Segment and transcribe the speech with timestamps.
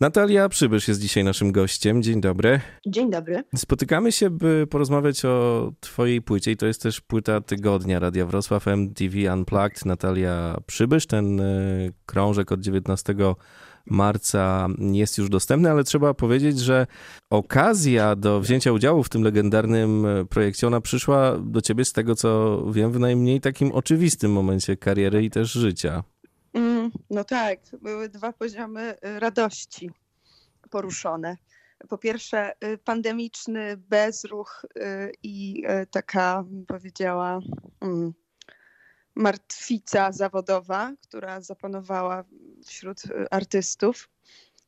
[0.00, 2.02] Natalia Przybysz jest dzisiaj naszym gościem.
[2.02, 2.60] Dzień dobry.
[2.86, 3.42] Dzień dobry.
[3.56, 8.68] Spotykamy się, by porozmawiać o twojej płycie i to jest też płyta tygodnia Radia Wrocław
[8.68, 9.84] MTV Unplugged.
[9.84, 11.44] Natalia Przybysz, ten e,
[12.06, 13.14] krążek od 19
[13.86, 16.86] marca jest już dostępny, ale trzeba powiedzieć, że
[17.30, 22.14] okazja do wzięcia udziału w tym legendarnym e, projekcie, ona przyszła do ciebie z tego,
[22.14, 26.02] co wiem, w najmniej takim oczywistym momencie kariery i też życia.
[26.58, 29.90] Mm, no tak, były dwa poziomy y, radości
[30.70, 31.36] poruszone.
[31.88, 37.40] Po pierwsze, y, pandemiczny bezruch y, i taka, powiedziała,
[37.80, 38.12] mm,
[39.14, 42.24] martwica zawodowa, która zapanowała
[42.66, 44.08] wśród artystów,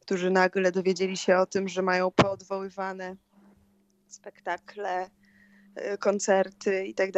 [0.01, 3.17] którzy nagle dowiedzieli się o tym, że mają poodwoływane
[4.09, 5.11] spektakle,
[5.99, 7.11] koncerty i tak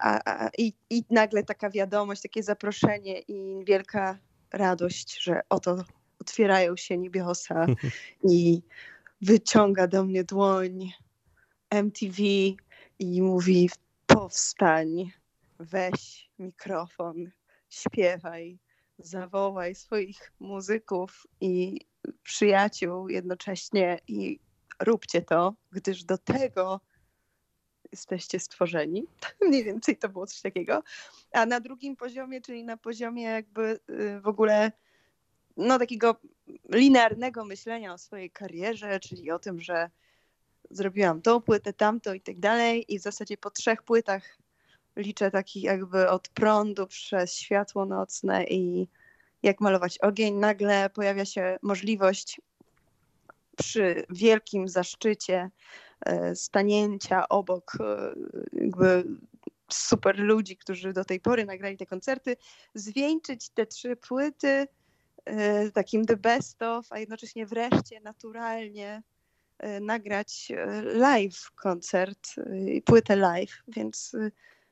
[0.00, 4.18] a, a, i, I nagle taka wiadomość, takie zaproszenie i wielka
[4.52, 5.84] radość, że oto
[6.20, 7.66] otwierają się niebiosa
[8.30, 8.62] i
[9.20, 10.92] wyciąga do mnie dłoń
[11.70, 12.22] MTV
[12.98, 13.70] i mówi
[14.06, 15.12] powstań,
[15.58, 17.30] weź mikrofon,
[17.70, 18.58] śpiewaj,
[18.98, 21.80] zawołaj swoich muzyków i
[22.22, 24.38] przyjaciół jednocześnie i
[24.80, 26.80] róbcie to, gdyż do tego
[27.92, 29.06] jesteście stworzeni.
[29.48, 30.82] Mniej więcej to było coś takiego.
[31.32, 34.72] A na drugim poziomie, czyli na poziomie jakby y, w ogóle
[35.56, 36.16] no takiego
[36.68, 39.90] linearnego myślenia o swojej karierze, czyli o tym, że
[40.70, 44.38] zrobiłam tą płytę, tamto i tak dalej i w zasadzie po trzech płytach
[44.96, 48.88] liczę taki jakby od prądu przez światło nocne i
[49.42, 52.40] jak malować ogień, nagle pojawia się możliwość
[53.56, 55.50] przy wielkim zaszczycie
[56.34, 58.14] stanięcia obok e,
[58.52, 59.04] jakby
[59.68, 62.36] super ludzi, którzy do tej pory nagrali te koncerty,
[62.74, 64.66] zwieńczyć te trzy płyty
[65.24, 69.02] e, takim the best of, a jednocześnie wreszcie naturalnie
[69.80, 70.52] nagrać
[70.84, 72.34] live koncert,
[72.84, 74.16] płytę live, więc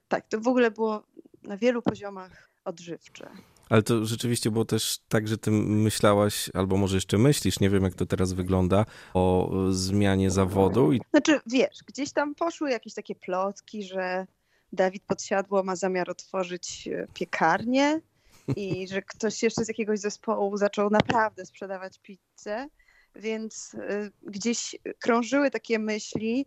[0.09, 1.07] tak, to w ogóle było
[1.43, 3.31] na wielu poziomach odżywcze.
[3.71, 7.85] Ale to rzeczywiście było też tak, że ty myślałaś, albo może jeszcze myślisz, nie wiem
[7.85, 10.93] jak to teraz wygląda, o zmianie zawodu.
[10.93, 11.01] I...
[11.11, 14.27] Znaczy, wiesz, gdzieś tam poszły jakieś takie plotki, że
[14.73, 18.01] Dawid Podsiadło ma zamiar otworzyć e, piekarnię
[18.57, 22.69] i że ktoś jeszcze z jakiegoś zespołu zaczął naprawdę sprzedawać pizzę,
[23.15, 26.47] więc y, gdzieś krążyły takie myśli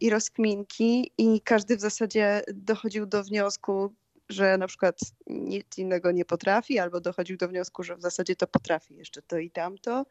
[0.00, 3.94] i rozkminki i każdy w zasadzie dochodził do wniosku,
[4.28, 8.46] że na przykład nic innego nie potrafi, albo dochodził do wniosku, że w zasadzie to
[8.46, 10.06] potrafi jeszcze to i tamto.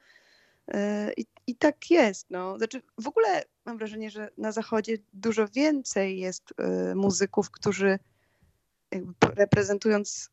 [0.67, 2.29] E, I, I tak jest.
[2.29, 2.57] No.
[2.57, 7.99] Znaczy, w ogóle mam wrażenie, że na Zachodzie dużo więcej jest e, muzyków, którzy
[9.35, 10.29] reprezentując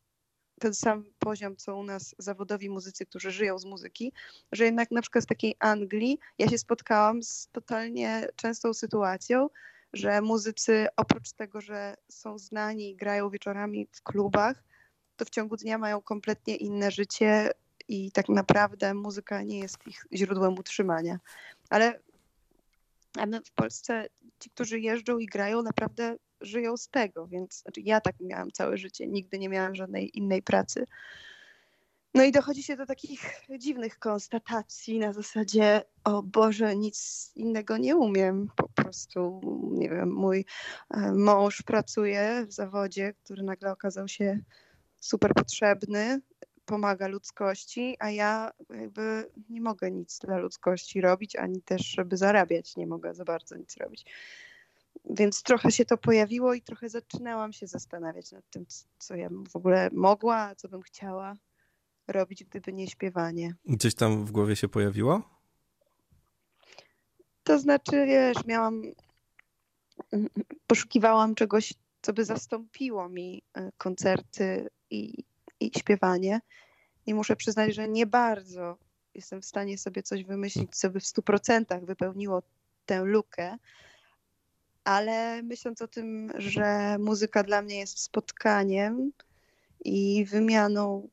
[0.59, 4.13] ten sam poziom, co u nas zawodowi muzycy, którzy żyją z muzyki,
[4.51, 9.49] że jednak na przykład z takiej Anglii ja się spotkałam z totalnie częstą sytuacją,
[9.93, 14.63] że muzycy oprócz tego, że są znani i grają wieczorami w klubach,
[15.17, 17.51] to w ciągu dnia mają kompletnie inne życie
[17.87, 21.19] i tak naprawdę muzyka nie jest ich źródłem utrzymania.
[21.69, 21.99] Ale
[23.45, 24.07] w Polsce
[24.39, 28.77] ci, którzy jeżdżą i grają, naprawdę żyją z tego, więc znaczy ja tak miałam całe
[28.77, 30.85] życie, nigdy nie miałam żadnej innej pracy.
[32.13, 33.21] No i dochodzi się do takich
[33.59, 38.47] dziwnych konstatacji na zasadzie, o Boże, nic innego nie umiem.
[38.55, 39.41] Po prostu,
[39.71, 40.45] nie wiem, mój
[40.89, 44.39] e, mąż pracuje w zawodzie, który nagle okazał się
[44.99, 46.21] super potrzebny,
[46.65, 52.75] pomaga ludzkości, a ja jakby nie mogę nic dla ludzkości robić, ani też, żeby zarabiać,
[52.75, 54.05] nie mogę za bardzo nic robić.
[55.05, 58.65] Więc trochę się to pojawiło i trochę zaczynałam się zastanawiać nad tym,
[58.99, 61.35] co ja w ogóle mogła, co bym chciała
[62.07, 63.55] robić, gdyby nie śpiewanie.
[63.65, 65.21] Gdzieś tam w głowie się pojawiło?
[67.43, 68.81] To znaczy, wiesz, miałam,
[70.67, 75.23] poszukiwałam czegoś, co by zastąpiło mi e, koncerty i,
[75.59, 76.41] i śpiewanie.
[77.05, 78.77] I muszę przyznać, że nie bardzo
[79.15, 82.43] jestem w stanie sobie coś wymyślić, co by w stu procentach wypełniło
[82.85, 83.57] tę lukę.
[84.83, 89.11] Ale myśląc o tym, że muzyka dla mnie jest spotkaniem
[89.85, 91.09] i wymianą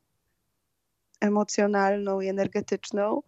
[1.20, 3.22] emocjonalną i energetyczną,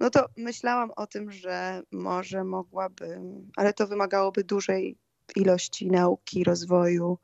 [0.00, 4.98] no to myślałam o tym, że może mogłabym, ale to wymagałoby dużej
[5.36, 7.18] ilości nauki, rozwoju,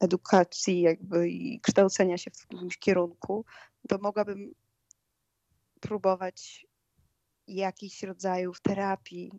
[0.00, 3.44] edukacji jakby i kształcenia się w jakimś kierunku,
[3.88, 4.54] to mogłabym
[5.80, 6.66] próbować
[7.46, 9.32] jakichś rodzajów terapii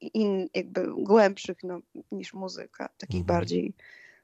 [0.00, 1.80] in, jakby głębszych no,
[2.12, 3.38] niż muzyka, takich mhm.
[3.38, 3.74] bardziej,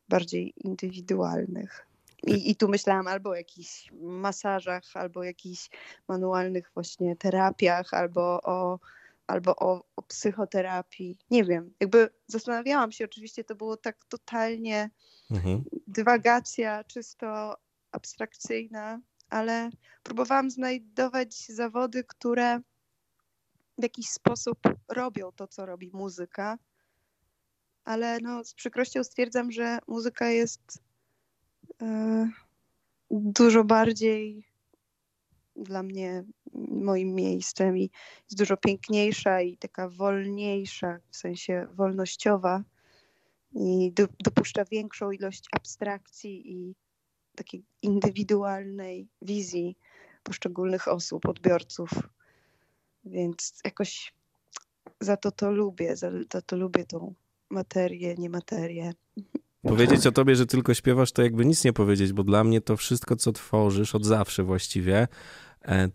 [0.08, 1.86] bardziej indywidualnych.
[2.26, 5.70] I, I tu myślałam albo o jakichś masażach, albo o jakichś
[6.08, 8.78] manualnych właśnie terapiach, albo o,
[9.26, 11.18] albo o, o psychoterapii.
[11.30, 14.90] Nie wiem, jakby zastanawiałam się, oczywiście to było tak totalnie
[15.30, 15.64] mhm.
[15.86, 17.56] dywagacja czysto
[17.92, 19.70] abstrakcyjna, ale
[20.02, 22.60] próbowałam znajdować zawody, które
[23.78, 24.58] w jakiś sposób
[24.88, 26.58] robią to, co robi muzyka.
[27.84, 30.85] Ale no, z przykrością stwierdzam, że muzyka jest
[33.10, 34.44] dużo bardziej
[35.56, 36.24] dla mnie
[36.70, 37.90] moim miejscem i
[38.24, 42.64] jest dużo piękniejsza i taka wolniejsza, w sensie wolnościowa
[43.52, 46.74] i do, dopuszcza większą ilość abstrakcji i
[47.36, 49.76] takiej indywidualnej wizji
[50.22, 51.90] poszczególnych osób, odbiorców.
[53.04, 54.14] Więc jakoś
[55.00, 57.14] za to to lubię, za, za to lubię tą
[57.50, 58.92] materię, nie materię.
[59.62, 62.76] Powiedzieć o tobie, że tylko śpiewasz, to jakby nic nie powiedzieć, bo dla mnie to
[62.76, 65.08] wszystko, co tworzysz od zawsze właściwie,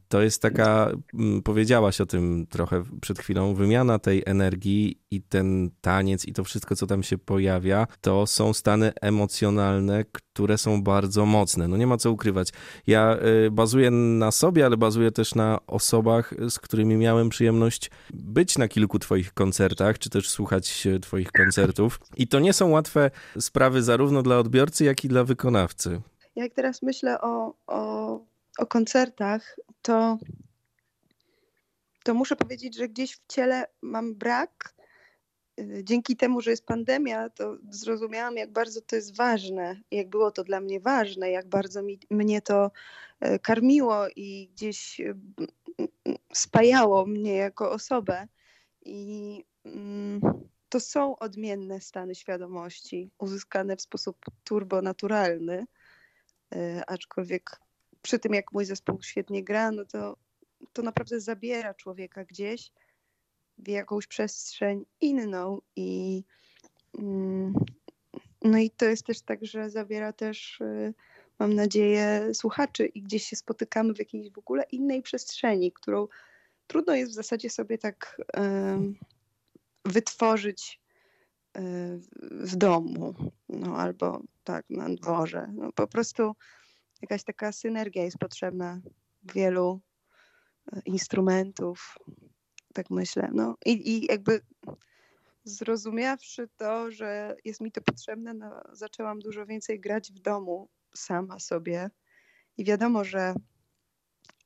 [0.07, 5.69] to jest taka, mm, powiedziałaś o tym trochę przed chwilą, wymiana tej energii i ten
[5.81, 11.25] taniec i to wszystko, co tam się pojawia, to są stany emocjonalne, które są bardzo
[11.25, 11.67] mocne.
[11.67, 12.49] No nie ma co ukrywać.
[12.87, 18.57] Ja y, bazuję na sobie, ale bazuję też na osobach, z którymi miałem przyjemność być
[18.57, 21.99] na kilku Twoich koncertach, czy też słuchać Twoich koncertów.
[22.17, 26.01] I to nie są łatwe sprawy zarówno dla odbiorcy, jak i dla wykonawcy.
[26.35, 30.17] Jak teraz myślę o, o o koncertach, to,
[32.03, 34.75] to muszę powiedzieć, że gdzieś w ciele mam brak.
[35.59, 40.31] Y, dzięki temu, że jest pandemia, to zrozumiałam, jak bardzo to jest ważne, jak było
[40.31, 42.71] to dla mnie ważne, jak bardzo mi, mnie to
[43.25, 45.15] y, karmiło i gdzieś y,
[46.33, 48.27] spajało mnie jako osobę.
[48.85, 50.21] I mm,
[50.69, 55.65] to są odmienne stany świadomości, uzyskane w sposób turbonaturalny,
[56.87, 57.60] aczkolwiek
[58.01, 60.17] przy tym, jak mój zespół świetnie gra, no to,
[60.73, 62.71] to naprawdę zabiera człowieka gdzieś
[63.57, 66.23] w jakąś przestrzeń inną i
[66.99, 67.53] mm,
[68.41, 70.93] no i to jest też tak, że zabiera też y,
[71.39, 76.07] mam nadzieję słuchaczy i gdzieś się spotykamy w jakiejś w ogóle innej przestrzeni, którą
[76.67, 78.21] trudno jest w zasadzie sobie tak
[79.85, 80.81] wytworzyć
[81.57, 81.61] y,
[82.21, 83.15] w domu,
[83.49, 85.47] no albo tak na dworze.
[85.53, 86.35] No, po prostu
[87.01, 88.81] jakaś taka synergia jest potrzebna
[89.23, 89.81] wielu
[90.73, 91.97] e, instrumentów,
[92.73, 93.29] tak myślę.
[93.33, 94.41] No i, i jakby
[95.43, 101.39] zrozumiawszy to, że jest mi to potrzebne, no, zaczęłam dużo więcej grać w domu sama
[101.39, 101.89] sobie.
[102.57, 103.33] I wiadomo, że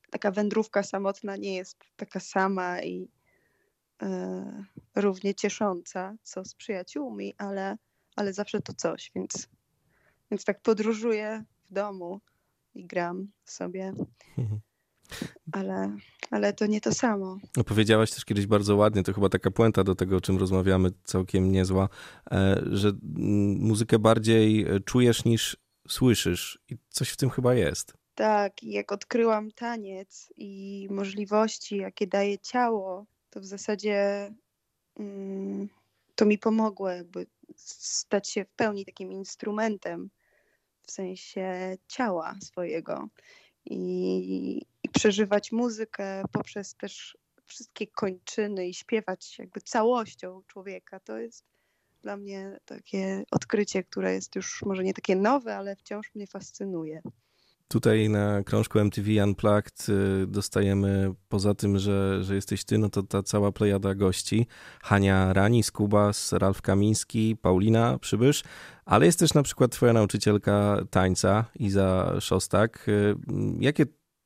[0.10, 3.10] taka wędrówka samotna nie jest taka sama i
[4.02, 4.64] e,
[4.96, 7.78] równie ciesząca, co z przyjaciółmi, ale,
[8.16, 9.50] ale zawsze to coś, więc,
[10.32, 12.22] więc tak podróżuję w domu
[12.76, 13.94] i gram sobie.
[14.38, 14.62] Mhm.
[15.52, 15.98] Ale,
[16.32, 17.38] ale to nie to samo.
[17.58, 20.92] No, powiedziałaś też kiedyś bardzo ładnie, to chyba taka puenta do tego, o czym rozmawiamy,
[21.04, 21.90] całkiem niezła,
[22.32, 22.92] e, że
[23.60, 25.58] muzykę bardziej e, czujesz niż
[25.88, 27.94] słyszysz i coś w tym chyba jest.
[28.16, 34.30] Tak, i jak odkryłam taniec i możliwości, jakie daje ciało, to w zasadzie
[35.00, 35.70] mm,
[36.16, 40.10] to mi pomogło jakby stać się w pełni takim instrumentem
[40.88, 43.08] w sensie ciała swojego
[43.66, 51.00] i, i przeżywać muzykę poprzez też wszystkie kończyny i śpiewać jakby całością człowieka.
[51.00, 51.46] To jest
[52.02, 57.02] dla mnie takie odkrycie, które jest już może nie takie nowe, ale wciąż mnie fascynuje.
[57.68, 63.04] Tutaj na krążku MTV Unplugged y, dostajemy, poza tym, że, że jesteś ty, no to
[63.04, 64.48] ta cała plejada gości.
[64.84, 68.44] Hania Rani, Skubas, Ralf Kamiński, Paulina Przybysz,
[68.86, 72.86] ale jest też na przykład twoja nauczycielka tańca, Iza Szostak.
[72.88, 73.16] Y,
[73.60, 73.86] jakie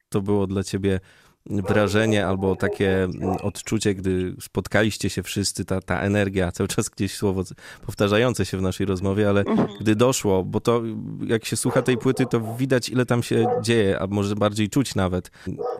[0.09, 0.99] to było dla ciebie
[1.45, 7.15] wrażenie albo takie mm, odczucie, gdy spotkaliście się wszyscy, ta, ta energia, cały czas gdzieś
[7.15, 7.43] słowo
[7.85, 9.43] powtarzające się w naszej rozmowie, ale
[9.81, 10.81] gdy doszło, bo to
[11.27, 14.95] jak się słucha tej płyty, to widać ile tam się dzieje, a może bardziej czuć
[14.95, 15.31] nawet.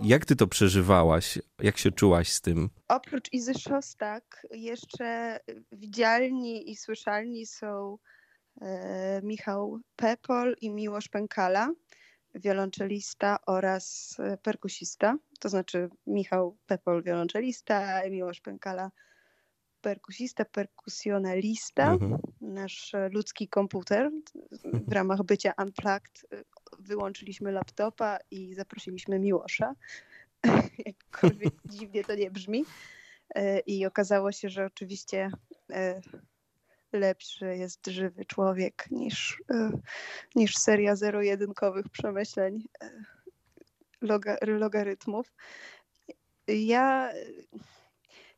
[0.02, 1.40] Jak ty to przeżywałaś?
[1.62, 2.70] Jak się czułaś z tym?
[2.88, 5.40] Oprócz Izy Szostak jeszcze
[5.72, 7.98] widzialni i słyszalni są
[8.62, 11.70] e, Michał Pepol i Miłosz Pękala
[12.36, 18.92] wiolonczelista oraz e, perkusista, to znaczy Michał Pepol, wiolonczelista, Miłosz Pękala,
[19.82, 22.18] perkusista, perkusjonalista, mhm.
[22.42, 24.12] nasz ludzki komputer.
[24.88, 26.44] W ramach bycia Unplugged e,
[26.80, 29.74] wyłączyliśmy laptopa i zaprosiliśmy Miłosza.
[30.86, 32.66] Jakkolwiek dziwnie to nie brzmi.
[33.36, 35.32] E, I okazało się, że oczywiście
[36.94, 39.72] lepszy jest żywy człowiek niż, e,
[40.36, 42.64] niż seria zero-jedynkowych przemyśleń
[44.42, 45.34] logarytmów.
[46.48, 47.12] Ja,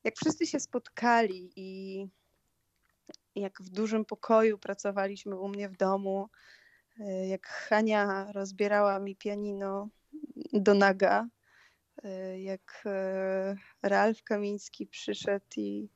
[0.03, 2.07] jak wszyscy się spotkali i
[3.35, 6.29] jak w dużym pokoju pracowaliśmy u mnie w domu,
[6.99, 9.89] e, jak Hania rozbierała mi pianino
[10.53, 11.27] do naga,
[12.03, 15.89] e, jak e, Ralf Kamiński przyszedł i,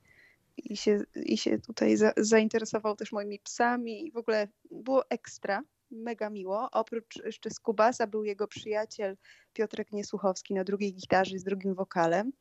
[0.56, 5.62] i, się, i się tutaj za, zainteresował też moimi psami i w ogóle było ekstra,
[5.90, 6.68] mega miło.
[6.72, 9.16] Oprócz jeszcze Skubasa był jego przyjaciel
[9.52, 12.32] Piotrek Niesłuchowski na drugiej gitarze z drugim wokalem.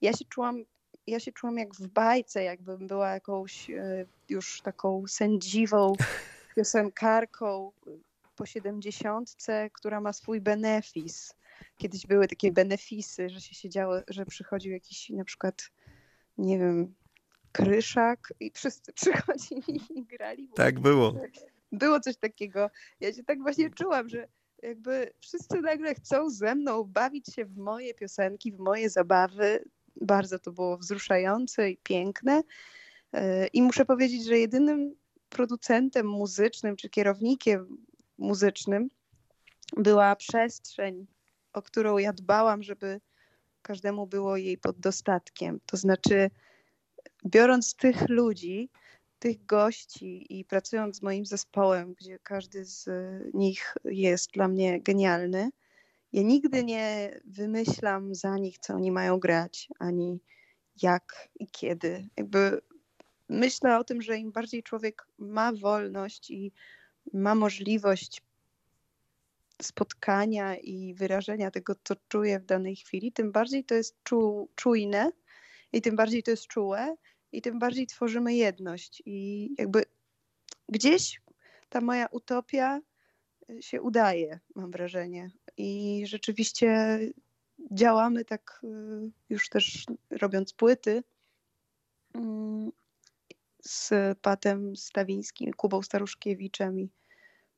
[0.00, 0.64] Ja się czułam
[1.06, 5.92] ja się czułam jak w bajce, jakbym była jakąś e, już taką sędziwą
[6.56, 7.72] piosenkarką
[8.36, 11.34] po siedemdziesiątce, która ma swój benefis.
[11.76, 15.70] Kiedyś były takie benefisy, że się siedziało, że przychodził jakiś na przykład,
[16.38, 16.94] nie wiem,
[17.58, 20.48] kryszak i wszyscy przychodzili i grali.
[20.54, 21.14] Tak było.
[21.72, 22.70] Było coś takiego.
[23.00, 24.28] Ja się tak właśnie czułam, że
[24.62, 29.64] jakby wszyscy nagle chcą ze mną bawić się w moje piosenki, w moje zabawy.
[30.00, 32.42] Bardzo to było wzruszające i piękne.
[33.12, 34.94] E, I muszę powiedzieć, że jedynym
[35.28, 37.78] producentem muzycznym czy kierownikiem
[38.18, 38.88] muzycznym
[39.76, 41.06] była przestrzeń,
[41.52, 43.00] o którą ja dbałam, żeby
[43.62, 45.60] każdemu było jej pod dostatkiem.
[45.66, 46.30] To znaczy,
[47.28, 48.70] biorąc tych ludzi,
[49.18, 52.88] tych gości i pracując z moim zespołem, gdzie każdy z
[53.34, 55.50] nich jest dla mnie genialny,
[56.12, 60.20] ja nigdy nie wymyślam za nich, co oni mają grać, ani
[60.82, 62.08] jak i kiedy.
[62.16, 62.60] Jakby
[63.28, 66.52] myślę o tym, że im bardziej człowiek ma wolność i
[67.12, 68.22] ma możliwość
[69.62, 75.12] spotkania i wyrażenia tego, co czuje w danej chwili, tym bardziej to jest czu, czujne
[75.72, 76.96] i tym bardziej to jest czułe
[77.32, 79.02] i tym bardziej tworzymy jedność.
[79.06, 79.84] I jakby
[80.68, 81.20] gdzieś
[81.68, 82.80] ta moja utopia
[83.60, 85.30] się udaje, mam wrażenie.
[85.56, 86.98] I rzeczywiście
[87.72, 91.02] działamy tak y, już też robiąc płyty
[92.14, 92.72] mm,
[93.62, 96.90] z Patem Stawińskim, Kubą Staruszkiewiczem i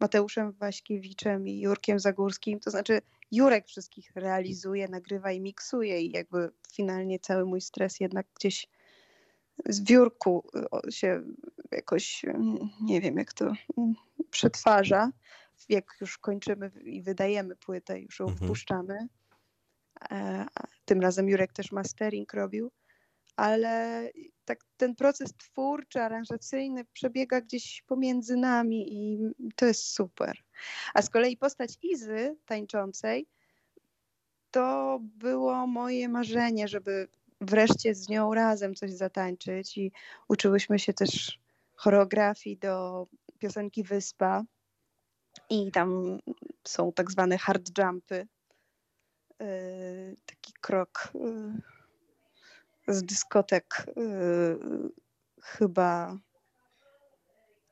[0.00, 2.60] Mateuszem Waśkiewiczem i Jurkiem Zagórskim.
[2.60, 3.00] To znaczy
[3.30, 8.68] Jurek wszystkich realizuje, nagrywa i miksuje i jakby finalnie cały mój stres jednak gdzieś
[9.66, 10.44] z wiórku
[10.90, 11.22] się
[11.70, 12.24] jakoś,
[12.80, 13.52] nie wiem jak to
[14.30, 15.10] przetwarza,
[15.68, 18.46] jak już kończymy i wydajemy płytę, już ją mhm.
[18.46, 19.08] wpuszczamy.
[20.10, 20.46] E,
[20.84, 22.70] tym razem Jurek też mastering robił,
[23.36, 24.02] ale
[24.44, 29.18] tak ten proces twórczy, aranżacyjny przebiega gdzieś pomiędzy nami i
[29.56, 30.38] to jest super.
[30.94, 33.26] A z kolei postać Izy tańczącej
[34.50, 37.08] to było moje marzenie, żeby
[37.40, 39.92] wreszcie z nią razem coś zatańczyć i
[40.28, 41.38] uczyłyśmy się też
[41.74, 43.06] choreografii do
[43.38, 44.42] piosenki Wyspa
[45.50, 46.18] i tam
[46.68, 48.26] są tak zwane hard jumpy.
[49.40, 54.58] Yy, taki krok yy, z dyskotek yy,
[55.42, 56.18] chyba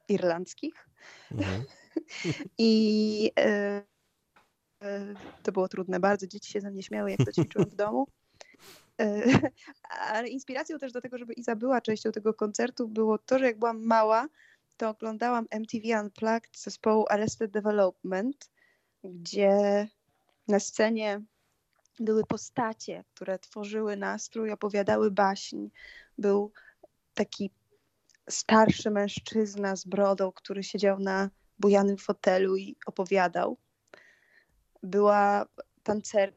[0.09, 0.89] irlandzkich.
[1.31, 1.65] Mhm.
[2.59, 3.31] I
[5.43, 6.27] to było trudne bardzo.
[6.27, 8.07] Dzieci się ze mnie śmiały, jak to ćwiczyłam w domu.
[10.13, 13.59] Ale inspiracją też do tego, żeby Iza była częścią tego koncertu, było to, że jak
[13.59, 14.29] byłam mała,
[14.77, 18.51] to oglądałam MTV Unplugged zespołu Arrested Development,
[19.05, 19.89] gdzie
[20.49, 21.23] na scenie
[22.01, 25.69] były postacie, które tworzyły nastrój, opowiadały baśń.
[26.19, 26.53] Był
[27.15, 27.51] taki
[28.29, 33.59] starszy mężczyzna z brodą, który siedział na bujanym fotelu i opowiadał.
[34.83, 35.47] Była
[35.83, 36.37] tancerka,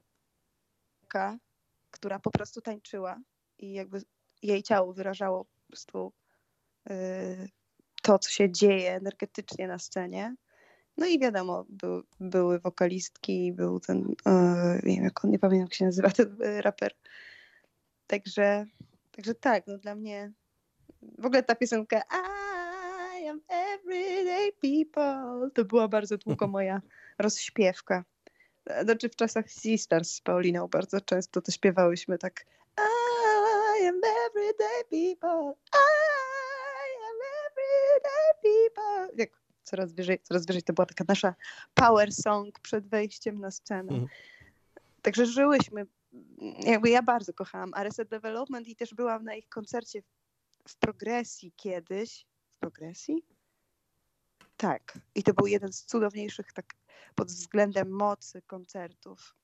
[2.01, 3.19] która po prostu tańczyła
[3.59, 4.01] i jakby
[4.41, 6.13] jej ciało wyrażało po prostu
[6.89, 6.95] yy,
[8.01, 10.35] to, co się dzieje energetycznie na scenie.
[10.97, 15.65] No i wiadomo, był, były wokalistki, był ten, yy, nie wiem, jak on, nie pamiętam
[15.65, 16.93] jak się nazywa ten yy, raper.
[18.07, 18.65] Także,
[19.11, 20.31] także tak, no dla mnie
[21.01, 22.01] w ogóle ta piosenka
[23.21, 26.81] I am everyday people to była bardzo długo moja
[27.19, 28.03] rozśpiewka.
[28.83, 32.45] Znaczy w czasach Sisters z Pauliną bardzo często to śpiewałyśmy tak
[33.81, 39.17] I am everyday people, I am everyday people.
[39.17, 39.29] Jak
[39.63, 41.35] coraz wyżej, coraz wyżej to była taka nasza
[41.73, 43.91] power song przed wejściem na scenę.
[43.91, 44.07] Mhm.
[45.01, 45.85] Także żyłyśmy,
[46.59, 50.05] jakby ja bardzo kochałam Arrested Development i też byłam na ich koncercie w,
[50.71, 52.25] w progresji kiedyś.
[52.55, 53.25] W progresji?
[54.57, 54.99] Tak.
[55.15, 56.65] I to był jeden z cudowniejszych tak
[57.15, 59.35] pod względem mocy koncertów.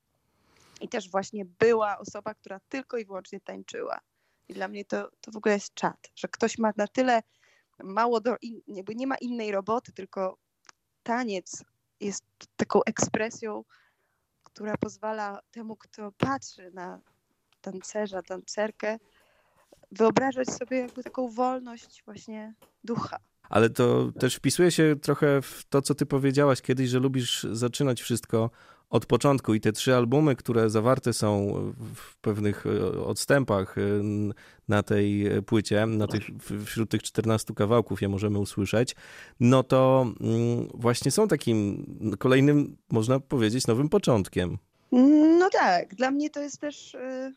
[0.82, 4.00] I też właśnie była osoba, która tylko i wyłącznie tańczyła.
[4.48, 7.24] I dla mnie to, to w ogóle jest czat, że ktoś ma na tyle
[7.84, 8.36] mało do,
[8.68, 10.38] jakby nie ma innej roboty, tylko
[11.04, 11.64] taniec
[12.00, 12.24] jest
[12.56, 13.64] taką ekspresją,
[14.44, 17.02] która pozwala temu, kto patrzy na
[17.62, 18.98] tancerza, tancerkę,
[19.92, 23.20] wyobrażać sobie jakby taką wolność właśnie ducha.
[23.50, 28.01] Ale to też wpisuje się trochę w to, co ty powiedziałaś kiedyś, że lubisz zaczynać
[28.01, 28.50] wszystko
[28.89, 29.54] od początku.
[29.54, 31.54] I te trzy albumy, które zawarte są
[31.96, 33.82] w pewnych e, odstępach e,
[34.68, 36.24] na tej płycie, na tych,
[36.66, 38.96] wśród tych 14 kawałków je możemy usłyszeć,
[39.39, 41.86] no to mm, właśnie są takim
[42.20, 44.58] kolejnym, można powiedzieć, nowym początkiem.
[45.39, 47.32] No tak, dla mnie to jest też e,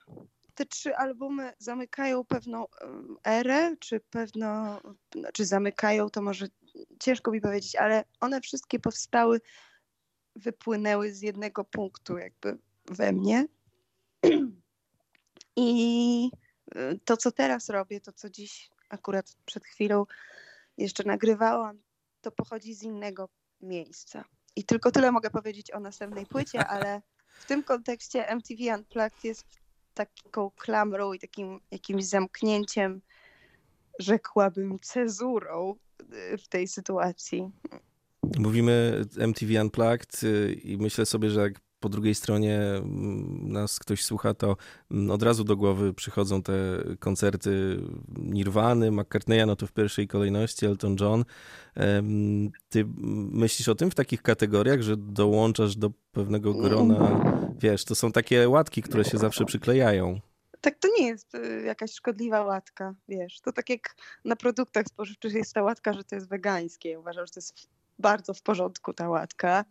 [0.61, 2.67] te trzy albumy zamykają pewną
[3.25, 4.81] erę, czy pewno,
[5.33, 6.47] czy zamykają, to może
[6.99, 9.41] ciężko mi powiedzieć, ale one wszystkie powstały
[10.37, 13.47] wypłynęły z jednego punktu jakby we mnie.
[15.57, 16.31] I
[16.77, 20.07] y, to, co teraz robię, to, co dziś akurat przed chwilą
[20.79, 21.83] jeszcze nagrywałam,
[22.21, 23.29] to pochodzi z innego
[23.61, 24.25] miejsca.
[24.57, 27.03] I tylko tyle mogę powiedzieć o następnej płycie, ale
[27.39, 29.60] w tym kontekście MTV Unplugged jest
[29.95, 33.01] taką klamrą i takim jakimś zamknięciem,
[33.99, 35.75] rzekłabym, cezurą
[36.33, 37.51] y, w tej sytuacji.
[38.39, 44.05] Mówimy MTV Unplugged y, i myślę sobie, że jak po drugiej stronie mm, nas ktoś
[44.05, 44.57] słucha, to
[44.91, 46.53] mm, od razu do głowy przychodzą te
[46.99, 47.81] koncerty
[48.19, 51.25] Nirwany, McCartneya, no to w pierwszej kolejności Elton John.
[52.69, 52.87] Ty
[53.33, 57.21] myślisz o tym w takich kategoriach, że dołączasz do pewnego grona,
[57.59, 60.21] wiesz, to są takie łatki, które się zawsze przyklejają.
[60.61, 63.41] Tak, to nie jest y, jakaś szkodliwa łatka, wiesz.
[63.41, 67.01] To tak jak na produktach spożywczych jest ta łatka, że to jest wegańskie.
[67.01, 67.69] Uważam, że to jest
[67.99, 69.65] bardzo w porządku ta łatka.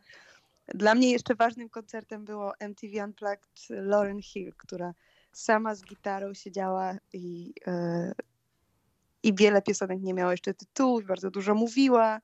[0.76, 4.94] Dla mnie jeszcze ważnym koncertem było MTV Unplugged Lauren Hill, która
[5.32, 8.14] sama z gitarą siedziała i, yy,
[9.24, 12.22] i wiele piosenek nie miała jeszcze tytułów, bardzo dużo mówiła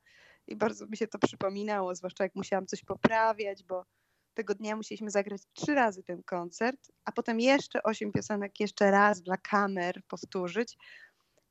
[0.48, 3.86] i bardzo mi się to przypominało, zwłaszcza jak musiałam coś poprawiać, bo
[4.34, 9.22] tego dnia musieliśmy zagrać trzy razy ten koncert, a potem jeszcze osiem piosenek jeszcze raz
[9.22, 10.78] dla kamer powtórzyć.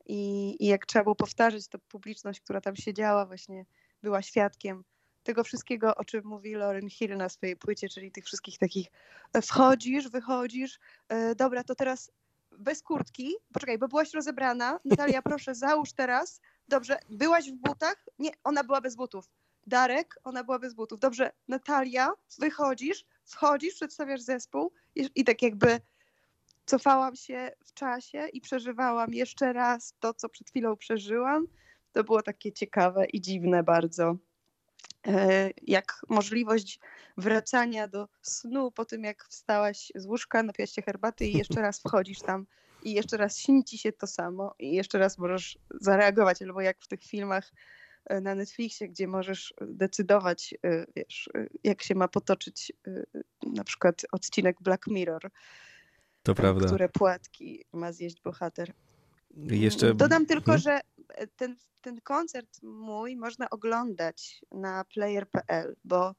[0.06, 3.66] I, I jak trzeba było powtarzać, to publiczność, która tam siedziała, właśnie
[4.02, 4.84] była świadkiem
[5.25, 8.87] tego wszystkiego, o czym mówi Lauren Hill na swojej płycie, czyli tych wszystkich takich
[9.32, 12.10] e, wchodzisz, wychodzisz, e, dobra, to teraz
[12.58, 18.30] bez kurtki, poczekaj, bo byłaś rozebrana, Natalia, proszę, załóż teraz, dobrze, byłaś w butach, nie,
[18.45, 19.30] ona była bez butów,
[19.67, 25.80] Darek, ona była bez butów, dobrze, Natalia, wychodzisz, wchodzisz, przedstawiasz zespół i, i tak jakby
[26.67, 31.47] cofałam się w czasie i przeżywałam jeszcze raz to, co przed chwilą przeżyłam,
[31.93, 34.17] to było takie ciekawe i dziwne bardzo.
[35.06, 36.80] E, jak możliwość
[37.16, 41.80] wracania do snu po tym, jak wstałaś z łóżka, napiłaś się herbaty i jeszcze raz
[41.80, 42.47] wchodzisz tam
[42.82, 46.76] i jeszcze raz śni ci się to samo i jeszcze raz możesz zareagować, albo jak
[46.80, 47.52] w tych filmach
[48.04, 51.30] e, na Netflixie, gdzie możesz decydować, e, wiesz,
[51.64, 52.73] jak się ma potoczyć
[53.47, 55.30] na przykład odcinek Black Mirror.
[56.23, 56.66] To prawda.
[56.66, 58.73] Które płatki ma zjeść bohater.
[59.36, 59.94] Jeszcze...
[59.94, 60.60] Dodam tylko, hmm?
[60.60, 60.80] że
[61.36, 66.14] ten, ten koncert mój można oglądać na player.pl, bo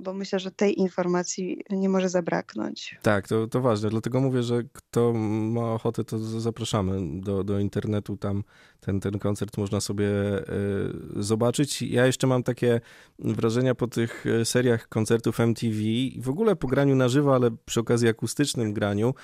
[0.00, 2.98] bo myślę, że tej informacji nie może zabraknąć.
[3.02, 3.90] Tak, to, to ważne.
[3.90, 8.16] Dlatego mówię, że kto ma ochotę, to zapraszamy do, do internetu.
[8.16, 8.44] Tam
[8.80, 11.82] ten, ten koncert można sobie y, zobaczyć.
[11.82, 12.80] Ja jeszcze mam takie
[13.18, 17.50] wrażenia po tych e, seriach koncertów MTV i w ogóle po graniu na żywo, ale
[17.64, 19.14] przy okazji akustycznym graniu,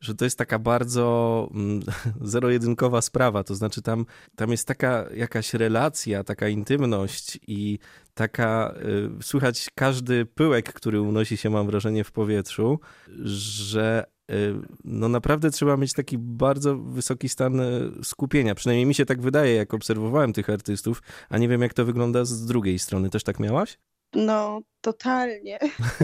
[0.00, 1.80] że to jest taka bardzo mm,
[2.20, 3.44] zero-jedynkowa sprawa.
[3.44, 4.06] To znaczy, tam,
[4.36, 7.78] tam jest taka jakaś relacja, taka intymność i
[8.14, 8.74] taka,
[9.20, 12.80] y, słychać każdy pyłek, który unosi się, mam wrażenie, w powietrzu,
[13.24, 14.54] że y,
[14.84, 18.54] no naprawdę trzeba mieć taki bardzo wysoki stan y, skupienia.
[18.54, 22.24] Przynajmniej mi się tak wydaje, jak obserwowałem tych artystów, a nie wiem, jak to wygląda
[22.24, 23.10] z drugiej strony.
[23.10, 23.78] Też tak miałaś?
[24.14, 25.58] No, totalnie.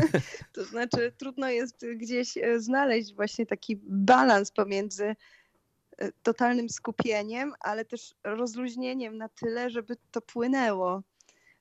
[0.54, 5.16] to znaczy, trudno jest gdzieś e, znaleźć właśnie taki balans pomiędzy
[5.98, 11.02] e, totalnym skupieniem, ale też rozluźnieniem na tyle, żeby to płynęło.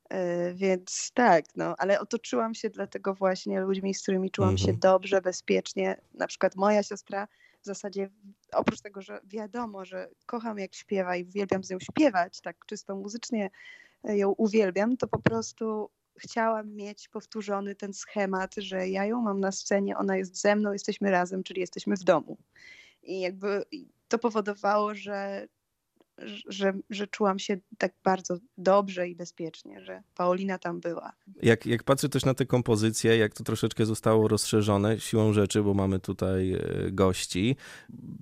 [0.10, 4.80] E, więc tak, no, ale otoczyłam się dlatego właśnie ludźmi, z którymi czułam się mhm.
[4.80, 6.02] dobrze, bezpiecznie.
[6.14, 7.28] Na przykład moja siostra
[7.62, 8.10] w zasadzie,
[8.54, 12.96] oprócz tego, że wiadomo, że kocham jak śpiewa i uwielbiam z nią śpiewać, tak czysto
[12.96, 13.50] muzycznie
[14.04, 19.52] ją uwielbiam, to po prostu chciałam mieć powtórzony ten schemat, że ja ją mam na
[19.52, 22.38] scenie, ona jest ze mną, jesteśmy razem, czyli jesteśmy w domu.
[23.04, 23.64] I jakby
[24.08, 25.48] to powodowało, że,
[26.48, 31.14] że, że czułam się tak bardzo dobrze i bezpiecznie, że Paulina tam była.
[31.42, 35.74] Jak, jak patrzę też na te kompozycje, jak to troszeczkę zostało rozszerzone siłą rzeczy, bo
[35.74, 36.60] mamy tutaj e,
[36.92, 37.56] gości,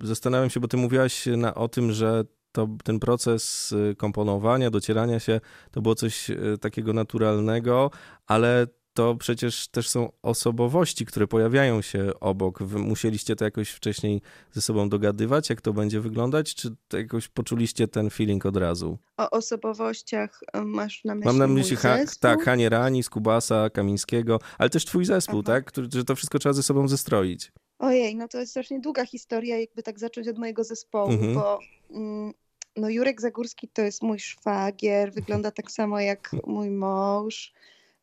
[0.02, 5.20] zastanawiam się, bo ty mówiłaś na, o tym, że to ten proces y, komponowania, docierania
[5.20, 7.90] się, to było coś y, takiego naturalnego,
[8.26, 12.62] ale to przecież też są osobowości, które pojawiają się obok.
[12.62, 17.88] Wy musieliście to jakoś wcześniej ze sobą dogadywać, jak to będzie wyglądać, czy jakoś poczuliście
[17.88, 18.98] ten feeling od razu?
[19.16, 24.38] O osobowościach y, masz na myśli Mam na myśli ha tak, Hanie Rani, Skubasa, Kamińskiego,
[24.58, 25.52] ale też twój zespół, Aha.
[25.52, 25.64] tak?
[25.64, 27.52] Który, że to wszystko trzeba ze sobą zestroić.
[27.78, 31.34] Ojej, no to jest strasznie długa historia, jakby tak zacząć od mojego zespołu, mhm.
[31.34, 31.58] bo
[31.90, 32.32] mm,
[32.76, 37.52] no Jurek Zagórski to jest mój szwagier, wygląda tak samo jak mój mąż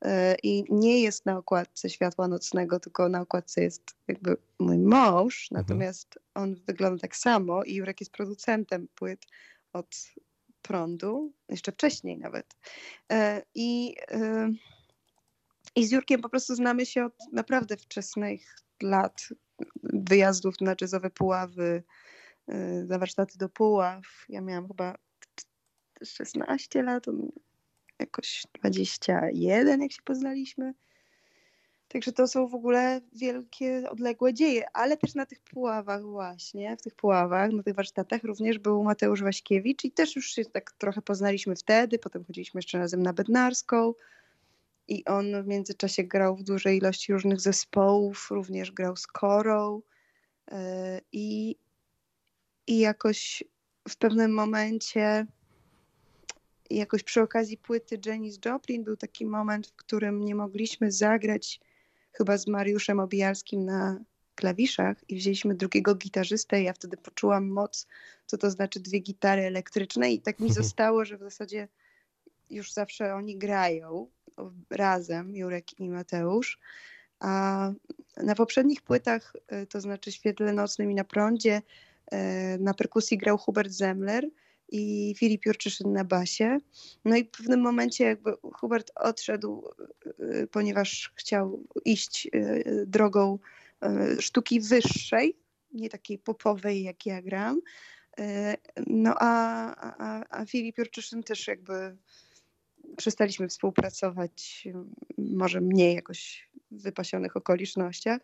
[0.05, 0.09] y,
[0.43, 5.63] i nie jest na okładce Światła Nocnego, tylko na okładce jest jakby mój mąż, mhm.
[5.63, 9.25] natomiast on wygląda tak samo i Jurek jest producentem płyt
[9.73, 9.95] od
[10.61, 12.55] prądu, jeszcze wcześniej nawet.
[13.13, 13.15] Y,
[13.55, 14.49] I, y,
[15.75, 19.29] I z Jurkiem po prostu znamy się od naprawdę wczesnych lat
[19.83, 21.83] wyjazdów na jazzowe Puławy,
[22.49, 24.25] y, warsztaty do Puław.
[24.29, 24.97] Ja miałam chyba
[26.03, 27.05] 16 lat,
[27.99, 30.73] jakoś 21, jak się poznaliśmy.
[31.87, 36.81] Także to są w ogóle wielkie, odległe dzieje, ale też na tych puławach właśnie, w
[36.81, 41.01] tych puławach, na tych warsztatach również był Mateusz Waśkiewicz i też już się tak trochę
[41.01, 43.93] poznaliśmy wtedy, potem chodziliśmy jeszcze razem na Bednarską
[44.87, 49.81] i on w międzyczasie grał w dużej ilości różnych zespołów, również grał z Korą
[50.51, 50.53] y,
[51.11, 51.55] i
[52.67, 53.43] i jakoś
[53.89, 55.25] w pewnym momencie,
[56.69, 61.59] jakoś przy okazji płyty Janis Joplin był taki moment, w którym nie mogliśmy zagrać
[62.11, 63.99] chyba z Mariuszem Obijalskim na
[64.35, 67.87] klawiszach i wzięliśmy drugiego gitarzystę i ja wtedy poczułam moc,
[68.25, 71.67] co to znaczy dwie gitary elektryczne i tak mi zostało, że w zasadzie
[72.49, 74.07] już zawsze oni grają
[74.69, 76.59] razem, Jurek i Mateusz.
[77.19, 77.71] A
[78.17, 81.61] na poprzednich płytach, y, to znaczy Świetle Nocnym i na prądzie,
[82.59, 84.29] na perkusji grał Hubert Zemler
[84.69, 86.57] i Filip Jurczyszyn na basie.
[87.05, 89.69] No i w pewnym momencie jakby Hubert odszedł,
[90.19, 93.39] e, ponieważ chciał iść e, drogą
[94.19, 95.37] sztuki wyższej,
[95.73, 97.61] nie takiej popowej jak ja gram.
[98.87, 101.97] No a, a, a Filip Jurczyszyn też jakby
[102.97, 104.67] przestaliśmy współpracować,
[105.17, 108.21] może mniej jakoś w wypasionych okolicznościach.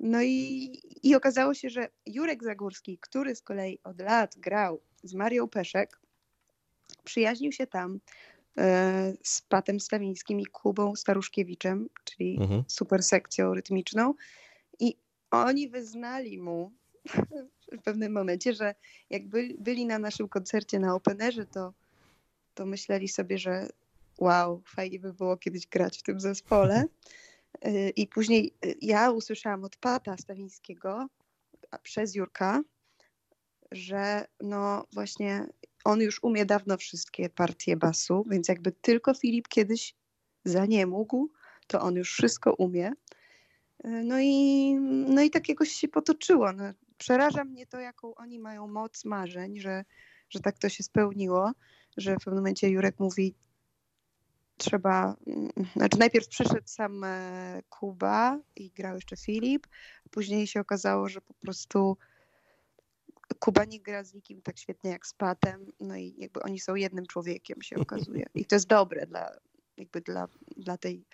[0.00, 0.70] No i,
[1.02, 6.00] i okazało się, że Jurek Zagórski, który z kolei od lat grał z Marią Peszek,
[7.04, 8.00] przyjaźnił się tam
[8.58, 12.64] e, z Patem Stawińskim i Kubą Staruszkiewiczem, czyli mhm.
[12.68, 14.14] super sekcją rytmiczną.
[14.80, 14.96] I
[15.30, 16.72] oni wyznali mu
[17.72, 18.74] w pewnym momencie, że
[19.10, 21.72] jak byli, byli na naszym koncercie na Openerze, to,
[22.54, 23.68] to myśleli sobie, że
[24.18, 26.84] wow, fajnie by było kiedyś grać w tym zespole.
[27.96, 31.08] I później y, ja usłyszałam od Pata Stawińskiego
[31.82, 32.62] przez Jurka,
[33.72, 35.46] że no właśnie
[35.84, 39.94] on już umie dawno wszystkie partie basu, więc jakby tylko Filip kiedyś
[40.44, 41.30] za nie mógł,
[41.66, 42.92] to on już wszystko umie.
[43.84, 44.74] No i,
[45.08, 46.52] no i tak jakoś się potoczyło.
[46.52, 46.64] No,
[46.98, 49.84] przeraża mnie to, jaką oni mają moc marzeń, że,
[50.30, 51.52] że tak to się spełniło,
[51.96, 53.34] że w pewnym momencie Jurek mówi,
[54.56, 59.66] trzeba, mm, znaczy najpierw przyszedł sam e, Kuba i grał jeszcze Filip,
[60.10, 61.96] później się okazało, że po prostu
[63.38, 66.74] Kuba nie gra z nikim tak świetnie jak z Patem, no i jakby oni są
[66.74, 68.26] jednym człowiekiem się okazuje.
[68.34, 69.30] I to jest dobre dla,
[69.76, 71.06] jakby dla, dla tej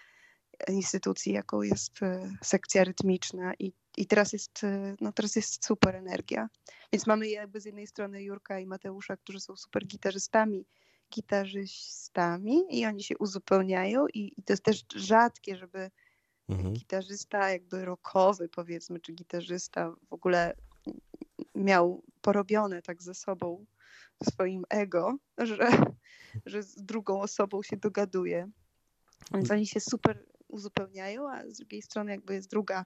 [0.69, 3.55] instytucji, jaką jest e, sekcja rytmiczna.
[3.59, 6.49] I, i teraz jest, e, no teraz jest super energia.
[6.93, 10.67] Więc mamy jakby z jednej strony Jurka i Mateusza, którzy są super gitarzystami,
[11.15, 15.91] gitarzystami i oni się uzupełniają i, i to jest też rzadkie, żeby
[16.49, 16.75] mhm.
[16.75, 20.55] gitarzysta jakby rockowy powiedzmy, czy gitarzysta w ogóle
[21.55, 23.67] miał porobione tak ze sobą,
[24.31, 25.71] swoim ego, że,
[26.47, 28.51] że z drugą osobą się dogaduje.
[29.35, 32.85] Więc oni się super uzupełniają, a z drugiej strony jakby jest druga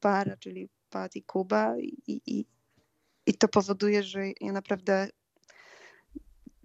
[0.00, 2.46] para, czyli Pat i Kuba i, i,
[3.26, 5.08] i to powoduje, że ja naprawdę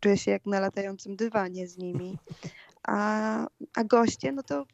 [0.01, 2.17] czuję się jak na latającym dywanie z nimi.
[2.87, 4.65] A, a goście, no to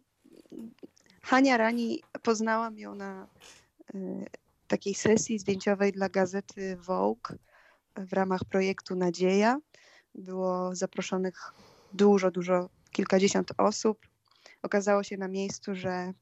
[1.21, 3.27] Hania Rani, poznałam ją na
[3.95, 4.25] y,
[4.67, 7.38] takiej sesji zdjęciowej dla gazety Vogue
[7.97, 9.59] w ramach projektu Nadzieja.
[10.15, 11.53] Było zaproszonych
[11.93, 14.07] dużo, dużo, kilkadziesiąt osób.
[14.63, 16.13] Okazało się na miejscu, że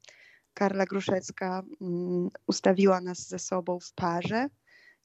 [0.54, 4.50] Karla Gruszecka mm, ustawiła nas ze sobą w parze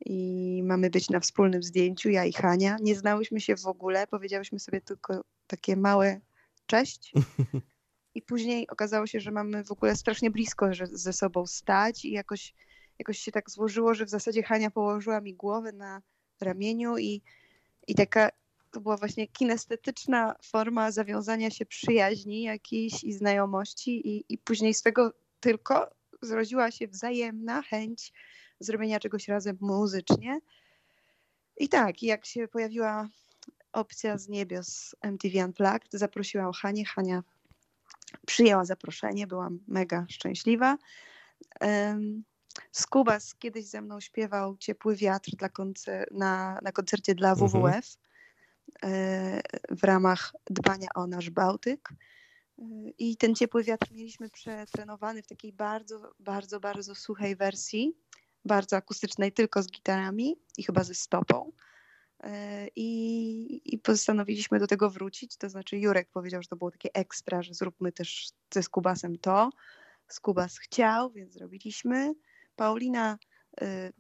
[0.07, 2.77] i mamy być na wspólnym zdjęciu, ja i Hania.
[2.81, 6.21] Nie znałyśmy się w ogóle, powiedziałyśmy sobie tylko takie małe
[6.67, 7.13] cześć.
[8.15, 12.13] I później okazało się, że mamy w ogóle strasznie blisko że ze sobą stać i
[12.13, 12.55] jakoś,
[12.99, 16.03] jakoś się tak złożyło, że w zasadzie Hania położyła mi głowę na
[16.41, 17.23] ramieniu i,
[17.87, 18.31] I taka
[18.71, 24.83] to była właśnie kinestetyczna forma zawiązania się przyjaźni jakiejś i znajomości i, i później z
[24.83, 25.91] tego tylko
[26.23, 28.13] zrodziła się wzajemna chęć
[28.61, 30.41] zrobienia czegoś razem muzycznie.
[31.57, 33.09] I tak, jak się pojawiła
[33.73, 36.85] opcja z niebios MTV Unplugged, zaprosiłam Hanię.
[36.85, 37.23] Hania
[38.27, 40.79] przyjęła zaproszenie, byłam mega szczęśliwa.
[42.73, 47.83] Skubas kiedyś ze mną śpiewał Ciepły Wiatr dla koncer- na, na koncercie dla WWF mhm.
[48.83, 49.41] E,
[49.71, 51.89] w ramach dbania o nasz Bałtyk.
[52.59, 52.63] E,
[52.99, 57.97] I ten Ciepły Wiatr mieliśmy przetrenowany w takiej bardzo, bardzo, bardzo suchej wersji,
[58.45, 61.53] bardzo akustycznej, tylko z gitarami i chyba ze stopą.
[62.23, 65.37] E, I, I postanowiliśmy do tego wrócić.
[65.37, 69.51] To znaczy, Jurek powiedział, że to było takie ekstra, że zróbmy też ze Skubasem to.
[70.09, 72.15] Skubas chciał, więc zrobiliśmy.
[72.57, 73.19] Paulina,
[73.63, 73.93] y,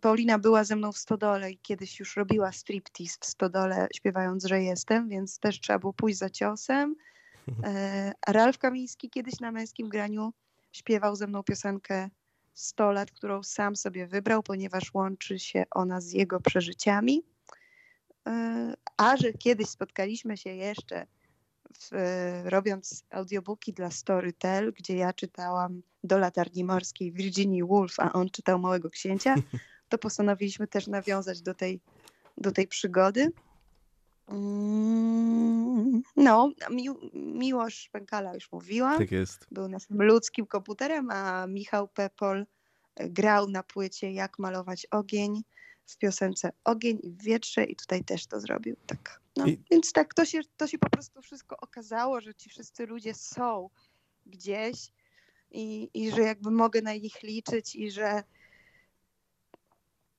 [0.00, 4.62] Paulina była ze mną w Stodole i kiedyś już robiła striptease w Stodole, śpiewając, że
[4.62, 6.96] jestem, więc też trzeba było pójść za ciosem.
[7.64, 10.32] E, Ralf Kamiński kiedyś na męskim graniu
[10.72, 12.10] śpiewał ze mną piosenkę
[12.54, 17.22] 100 lat, którą sam sobie wybrał, ponieważ łączy się ona z jego przeżyciami.
[18.28, 21.06] E, a że kiedyś spotkaliśmy się jeszcze
[21.80, 21.90] w,
[22.44, 28.58] robiąc audiobooki dla Storytel, gdzie ja czytałam do latarni morskiej Virginia Woolf, a on czytał
[28.58, 29.34] Małego Księcia,
[29.88, 31.80] to postanowiliśmy też nawiązać do tej,
[32.36, 33.28] do tej przygody.
[34.28, 38.98] Mm, no, Mi Miłosz Pękala już mówiłam.
[38.98, 39.46] Tak jest.
[39.50, 42.46] Był naszym ludzkim komputerem, a Michał Pepol
[42.96, 45.42] grał na płycie Jak malować ogień
[45.86, 48.76] w piosence Ogień i wietrze i tutaj też to zrobił.
[48.86, 49.20] Tak.
[49.36, 49.62] No, I...
[49.70, 53.70] Więc tak to się, to się po prostu wszystko okazało, że ci wszyscy ludzie są
[54.26, 54.92] gdzieś
[55.50, 58.22] i, i że jakby mogę na nich liczyć i że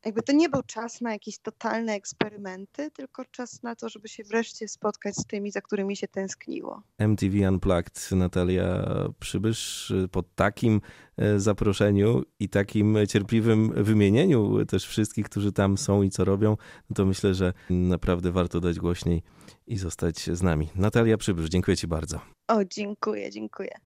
[0.05, 4.23] jakby to nie był czas na jakieś totalne eksperymenty, tylko czas na to, żeby się
[4.23, 6.81] wreszcie spotkać z tymi, za którymi się tęskniło.
[6.97, 8.89] MTV Unplugged, Natalia
[9.19, 10.81] Przybysz, po takim
[11.17, 16.57] e, zaproszeniu i takim cierpliwym wymienieniu też wszystkich, którzy tam są i co robią,
[16.89, 19.23] no to myślę, że naprawdę warto dać głośniej
[19.67, 20.69] i zostać z nami.
[20.75, 22.19] Natalia Przybysz, dziękuję Ci bardzo.
[22.47, 23.79] O, dziękuję, dziękuję.